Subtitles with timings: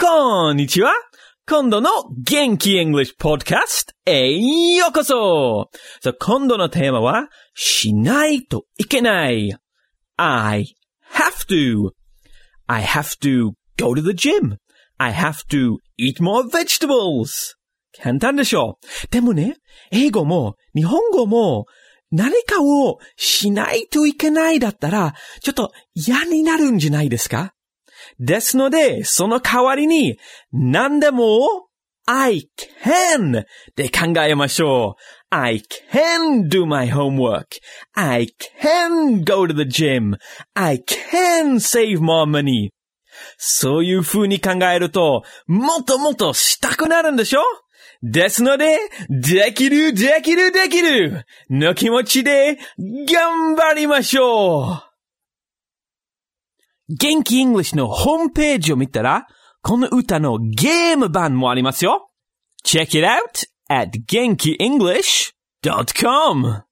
[0.00, 0.92] こんにちは。
[1.48, 1.90] 今度の
[2.24, 4.30] 元気 English Podcast へ
[4.76, 5.70] ようこそ。
[6.00, 9.52] さあ今度のテーマは、しないといけない。
[10.16, 10.66] I
[11.12, 11.90] have to.
[12.68, 14.58] I have to go to the gym.
[14.98, 17.56] I have to eat more vegetables.
[18.00, 19.56] 簡単でしょうでもね、
[19.90, 21.66] 英語も日本語も
[22.12, 27.52] 何かをしないといけないだったら、ちょっと嫌になるんじゃないですか？
[28.18, 30.18] ですので、その代わりに、
[30.52, 31.68] 何でも、
[32.10, 32.48] I
[32.82, 33.44] can
[33.76, 35.02] で考えましょう。
[35.28, 35.62] I
[35.92, 37.44] can do my homework.
[37.92, 38.28] I
[38.62, 40.16] can go to the gym.
[40.54, 42.70] I can save more money.
[43.36, 47.42] そういう風に考えると、もっともっとしたくなるんでしょ？
[48.02, 48.78] ですので、
[49.10, 54.87] できる、できる、できるの気持ちで、頑張りましょう
[56.88, 59.26] 元気 English のホームページを見たら、
[59.62, 62.10] この歌のゲーム版もありますよ。
[62.64, 66.67] Check it out at 元気 English.com